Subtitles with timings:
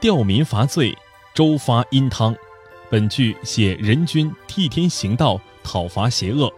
[0.00, 0.96] 吊民伐罪，
[1.34, 2.34] 周发殷汤。
[2.90, 6.50] 本句写仁君替天行道，讨伐邪恶，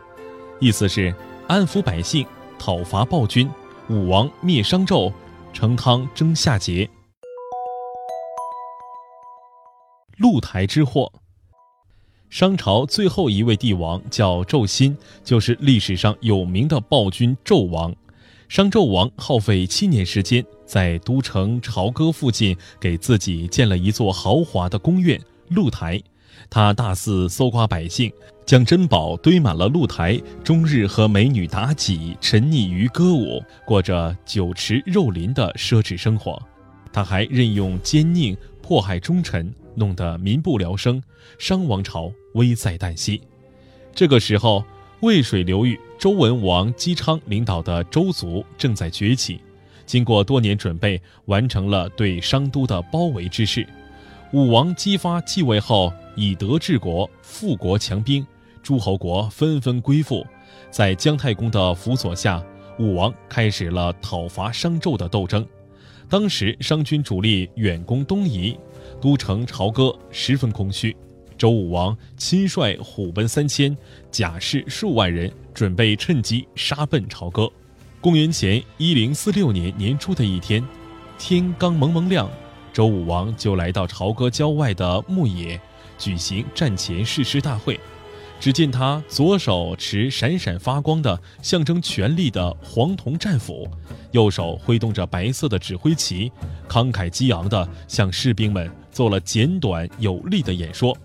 [0.60, 1.12] 意思是
[1.48, 2.24] 安抚百姓，
[2.56, 3.50] 讨伐暴君。
[3.88, 5.12] 武王灭商纣，
[5.52, 6.88] 成汤征夏桀。
[10.18, 11.12] 鹿台之祸。
[12.30, 17.92] 商朝最后一位帝王叫纣辛，就是历史上有名的暴君纣王。
[18.52, 25.98] 商纣王耗费七年时间，在都城朝歌附近给自己建了一座豪华的宫苑露台。
[26.50, 28.12] 他大肆搜刮百姓，
[28.44, 36.38] 将珍宝堆满了露台，终日和美女妲己沉溺于歌舞，过着酒池肉林的奢侈生活。
[36.92, 39.50] 他还任用奸佞，迫害忠臣。
[39.74, 41.02] 弄得民不聊生，
[41.38, 43.22] 商王朝危在旦夕。
[43.94, 44.62] 这个时候，
[45.00, 49.40] 渭水流域周文王姬昌领导的周族正在崛起，
[49.86, 53.64] 经过多年准备，完成了对商都的包围之势。
[54.32, 58.26] 武王姬发继位后，以德治国，富国强兵，
[58.64, 60.26] 诸侯国纷纷归附。
[60.72, 62.42] 在姜太公的辅佐下，
[62.80, 65.46] 武王开始了讨伐商纣的斗争。
[66.08, 68.58] 当时商军主力远攻东夷。
[69.00, 70.96] 都城朝歌十分空虚，
[71.42, 73.76] 周武王亲率虎贲三千，
[74.12, 77.50] 甲士数万人，准备趁机杀奔朝歌。
[78.00, 80.64] 公元前一零四六年年初的一天，
[81.18, 82.30] 天刚蒙蒙亮，
[82.72, 85.60] 周武王就来到朝歌郊外的牧野，
[85.98, 87.80] 举行战前誓师大会。
[88.38, 93.68] 只见他左手持闪闪发光的象征权力的黄铜战斧，
[94.12, 96.30] 右手挥动着白色的指挥旗，
[96.68, 100.96] 慷慨激昂地向士兵们做了简短有力的演说。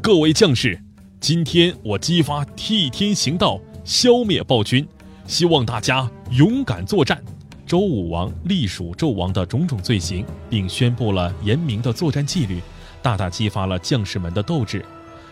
[0.00, 0.78] 各位将士，
[1.20, 4.86] 今天我姬发替天行道，消灭暴君，
[5.26, 7.22] 希望大家勇敢作战。
[7.66, 12.60] 周武王隶属纣王的种种罪行，并宣布了严明的作战纪律，
[13.02, 14.84] 大大激发了将士们的斗志。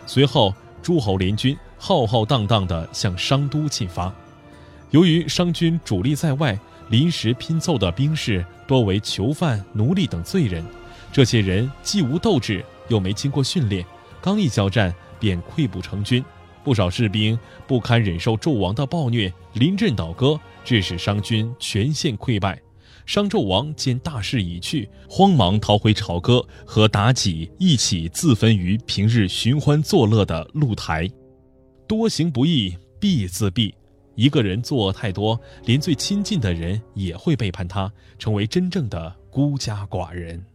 [0.05, 0.53] 随后。
[0.79, 4.13] 诸侯联军浩浩荡荡地向商都进发，
[4.91, 6.57] 由于商军主力在外，
[6.89, 10.63] 临时拼凑的兵士多为囚犯、奴隶等罪人。
[11.11, 13.83] 这些人既无斗志，又没经过训练，
[14.21, 16.23] 刚一交战便溃不成军。
[16.63, 22.61] 不少士兵不堪忍受纣王的暴虐，临阵倒戈，致使商军全线溃败。
[23.05, 31.09] 商纣王见大势已去，慌忙逃回朝歌，和妲己一起自焚于平日寻欢作乐的露台。
[31.87, 33.73] 多行不义必自毙，
[34.15, 37.89] 一个人作恶太多，连最亲近的人也会背叛他，
[38.19, 40.45] 成为真正的孤家寡人。